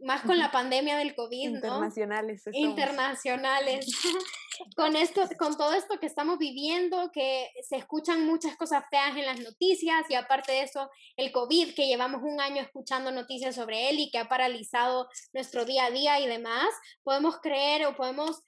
más 0.00 0.22
con 0.22 0.38
la 0.38 0.50
pandemia 0.50 0.96
del 0.98 1.14
COVID, 1.14 1.54
Internacionales. 1.54 2.42
Internacionales. 2.52 3.86
con 4.76 4.96
esto, 4.96 5.22
con 5.38 5.56
todo 5.56 5.72
esto 5.74 5.98
que 5.98 6.06
estamos 6.06 6.38
viviendo, 6.38 7.10
que 7.12 7.50
se 7.62 7.76
escuchan 7.76 8.26
muchas 8.26 8.56
cosas 8.56 8.84
feas 8.90 9.16
en 9.16 9.26
las 9.26 9.40
noticias 9.40 10.04
y 10.08 10.14
aparte 10.14 10.52
de 10.52 10.62
eso, 10.62 10.90
el 11.16 11.32
COVID, 11.32 11.74
que 11.74 11.86
llevamos 11.86 12.22
un 12.22 12.40
año 12.40 12.62
escuchando 12.62 13.10
noticias 13.10 13.54
sobre 13.54 13.90
él 13.90 14.00
y 14.00 14.10
que 14.10 14.18
ha 14.18 14.28
paralizado 14.28 15.08
nuestro 15.32 15.64
día 15.64 15.86
a 15.86 15.90
día 15.90 16.20
y 16.20 16.26
demás, 16.26 16.68
podemos 17.02 17.38
creer 17.40 17.86
o 17.86 17.96
podemos 17.96 18.42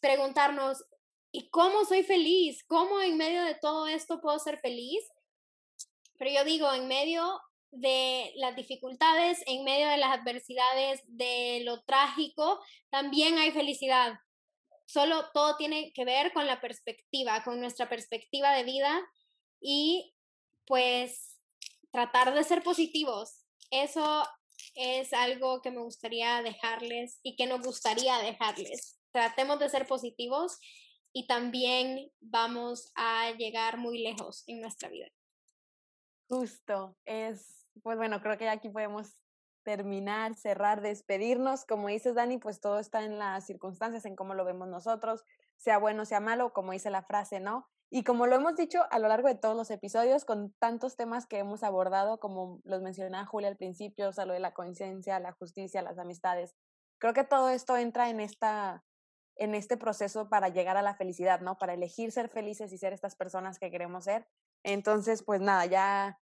preguntarnos, 0.00 0.84
¿y 1.32 1.50
cómo 1.50 1.84
soy 1.84 2.02
feliz? 2.02 2.64
¿Cómo 2.66 3.00
en 3.00 3.16
medio 3.16 3.42
de 3.44 3.54
todo 3.54 3.86
esto 3.86 4.20
puedo 4.20 4.38
ser 4.38 4.58
feliz? 4.58 5.04
Pero 6.18 6.30
yo 6.32 6.44
digo, 6.44 6.72
en 6.72 6.88
medio 6.88 7.40
de 7.72 8.32
las 8.36 8.56
dificultades, 8.56 9.42
en 9.46 9.64
medio 9.64 9.88
de 9.88 9.96
las 9.96 10.18
adversidades, 10.18 11.02
de 11.06 11.62
lo 11.64 11.82
trágico, 11.82 12.60
también 12.90 13.38
hay 13.38 13.52
felicidad. 13.52 14.14
Solo 14.86 15.30
todo 15.32 15.56
tiene 15.56 15.92
que 15.92 16.04
ver 16.04 16.32
con 16.32 16.46
la 16.46 16.60
perspectiva, 16.60 17.42
con 17.44 17.60
nuestra 17.60 17.88
perspectiva 17.88 18.52
de 18.54 18.64
vida 18.64 19.00
y 19.60 20.14
pues 20.66 21.38
tratar 21.92 22.34
de 22.34 22.44
ser 22.44 22.62
positivos. 22.62 23.44
Eso 23.70 24.24
es 24.74 25.12
algo 25.12 25.62
que 25.62 25.70
me 25.70 25.82
gustaría 25.82 26.42
dejarles 26.42 27.20
y 27.22 27.36
que 27.36 27.46
nos 27.46 27.60
gustaría 27.60 28.18
dejarles. 28.18 28.98
Tratemos 29.12 29.58
de 29.58 29.68
ser 29.68 29.86
positivos 29.86 30.58
y 31.12 31.26
también 31.26 32.10
vamos 32.20 32.92
a 32.94 33.32
llegar 33.32 33.78
muy 33.78 33.98
lejos 33.98 34.44
en 34.46 34.60
nuestra 34.60 34.88
vida. 34.88 35.08
Justo, 36.28 36.96
es, 37.04 37.59
pues 37.82 37.96
bueno, 37.96 38.20
creo 38.20 38.38
que 38.38 38.48
aquí 38.48 38.68
podemos 38.68 39.16
terminar, 39.62 40.34
cerrar, 40.34 40.80
despedirnos. 40.80 41.64
Como 41.64 41.88
dices, 41.88 42.14
Dani, 42.14 42.38
pues 42.38 42.60
todo 42.60 42.78
está 42.78 43.02
en 43.04 43.18
las 43.18 43.46
circunstancias, 43.46 44.04
en 44.04 44.16
cómo 44.16 44.34
lo 44.34 44.44
vemos 44.44 44.68
nosotros, 44.68 45.24
sea 45.56 45.78
bueno, 45.78 46.04
sea 46.04 46.20
malo, 46.20 46.52
como 46.52 46.72
dice 46.72 46.90
la 46.90 47.02
frase, 47.02 47.40
¿no? 47.40 47.68
Y 47.92 48.04
como 48.04 48.26
lo 48.26 48.36
hemos 48.36 48.54
dicho 48.54 48.84
a 48.90 48.98
lo 48.98 49.08
largo 49.08 49.28
de 49.28 49.34
todos 49.34 49.56
los 49.56 49.70
episodios, 49.70 50.24
con 50.24 50.52
tantos 50.60 50.96
temas 50.96 51.26
que 51.26 51.38
hemos 51.38 51.64
abordado, 51.64 52.20
como 52.20 52.60
los 52.64 52.82
mencionaba 52.82 53.26
Julia 53.26 53.48
al 53.48 53.56
principio, 53.56 54.08
o 54.08 54.12
sea, 54.12 54.26
lo 54.26 54.32
de 54.32 54.40
la 54.40 54.54
conciencia, 54.54 55.18
la 55.18 55.32
justicia, 55.32 55.82
las 55.82 55.98
amistades, 55.98 56.54
creo 56.98 57.14
que 57.14 57.24
todo 57.24 57.48
esto 57.48 57.76
entra 57.76 58.08
en 58.08 58.20
esta 58.20 58.84
en 59.36 59.54
este 59.54 59.78
proceso 59.78 60.28
para 60.28 60.50
llegar 60.50 60.76
a 60.76 60.82
la 60.82 60.94
felicidad, 60.94 61.40
¿no? 61.40 61.56
Para 61.56 61.72
elegir 61.72 62.12
ser 62.12 62.28
felices 62.28 62.74
y 62.74 62.78
ser 62.78 62.92
estas 62.92 63.16
personas 63.16 63.58
que 63.58 63.70
queremos 63.70 64.04
ser. 64.04 64.28
Entonces, 64.62 65.22
pues 65.22 65.40
nada, 65.40 65.64
ya, 65.64 66.19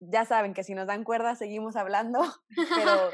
ya 0.00 0.24
saben 0.24 0.54
que 0.54 0.64
si 0.64 0.74
nos 0.74 0.86
dan 0.86 1.04
cuerda 1.04 1.34
seguimos 1.34 1.76
hablando, 1.76 2.20
pero 2.74 3.10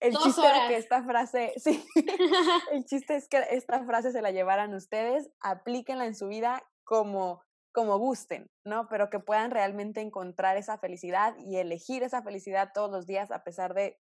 el 0.00 0.16
chiste 0.16 0.42
es 0.46 0.68
que 0.68 0.76
esta 0.76 1.02
frase, 1.04 1.52
sí, 1.62 1.84
el 2.72 2.84
chiste 2.84 3.16
es 3.16 3.28
que 3.28 3.44
esta 3.50 3.84
frase 3.84 4.12
se 4.12 4.22
la 4.22 4.30
llevaran 4.30 4.74
ustedes, 4.74 5.30
aplíquenla 5.40 6.06
en 6.06 6.14
su 6.14 6.28
vida 6.28 6.62
como 6.84 7.42
como 7.74 7.96
gusten, 7.96 8.50
¿no? 8.66 8.86
Pero 8.90 9.08
que 9.08 9.18
puedan 9.18 9.50
realmente 9.50 10.02
encontrar 10.02 10.58
esa 10.58 10.76
felicidad 10.76 11.34
y 11.38 11.56
elegir 11.56 12.02
esa 12.02 12.22
felicidad 12.22 12.72
todos 12.74 12.90
los 12.90 13.06
días 13.06 13.30
a 13.30 13.44
pesar 13.44 13.72
de 13.72 13.98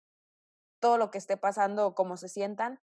todo 0.80 0.96
lo 0.96 1.10
que 1.10 1.18
esté 1.18 1.36
pasando 1.36 1.86
o 1.86 1.94
cómo 1.94 2.16
se 2.16 2.30
sientan, 2.30 2.80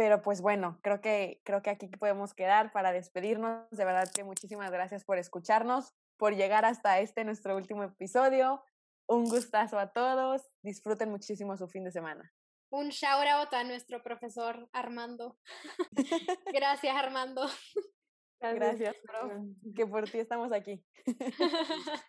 pero 0.00 0.22
pues 0.22 0.40
bueno, 0.40 0.78
creo 0.82 1.02
que, 1.02 1.42
creo 1.44 1.60
que 1.60 1.68
aquí 1.68 1.86
podemos 1.86 2.32
quedar 2.32 2.72
para 2.72 2.90
despedirnos. 2.90 3.68
De 3.70 3.84
verdad 3.84 4.10
que 4.10 4.24
muchísimas 4.24 4.70
gracias 4.70 5.04
por 5.04 5.18
escucharnos, 5.18 5.94
por 6.20 6.36
llegar 6.36 6.66
hasta 6.66 7.00
este 7.00 7.24
nuestro 7.24 7.56
último 7.56 7.82
episodio. 7.82 8.62
Un 9.08 9.24
gustazo 9.24 9.78
a 9.78 9.90
todos. 9.90 10.42
Disfruten 10.62 11.10
muchísimo 11.10 11.56
su 11.56 11.66
fin 11.66 11.82
de 11.82 11.90
semana. 11.90 12.30
Un 12.70 12.90
shout 12.90 13.26
out 13.26 13.52
a 13.54 13.64
nuestro 13.64 14.02
profesor 14.02 14.68
Armando. 14.72 15.38
gracias, 16.52 16.94
Armando. 16.94 17.48
Gracias, 18.38 18.94
bro. 19.02 19.46
Que 19.74 19.86
por 19.86 20.08
ti 20.08 20.18
estamos 20.18 20.52
aquí. 20.52 20.84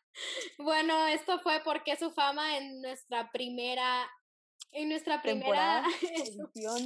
bueno, 0.59 1.07
esto 1.07 1.39
fue 1.39 1.61
porque 1.63 1.95
su 1.95 2.11
fama 2.11 2.57
en 2.57 2.81
nuestra 2.81 3.31
primera 3.31 4.07
en 4.73 4.89
nuestra 4.89 5.21
primera 5.21 5.83
edición. 6.01 6.77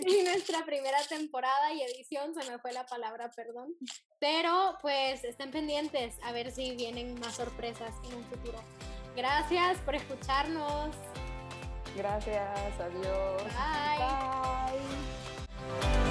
en 0.00 0.24
nuestra 0.24 0.64
primera 0.64 0.98
temporada 1.08 1.72
y 1.72 1.82
edición, 1.82 2.34
se 2.34 2.50
me 2.50 2.58
fue 2.58 2.72
la 2.72 2.86
palabra, 2.86 3.30
perdón. 3.30 3.74
Pero 4.18 4.76
pues 4.80 5.24
estén 5.24 5.50
pendientes 5.50 6.16
a 6.22 6.32
ver 6.32 6.52
si 6.52 6.74
vienen 6.76 7.18
más 7.20 7.36
sorpresas 7.36 7.94
en 8.04 8.14
un 8.16 8.24
futuro. 8.24 8.58
Gracias 9.16 9.78
por 9.78 9.94
escucharnos. 9.94 10.94
Gracias, 11.96 12.80
adiós. 12.80 13.42
Bye. 15.88 16.01